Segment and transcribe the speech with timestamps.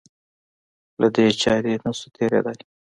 [1.01, 2.59] له دې چارې نه شو تېرېدای.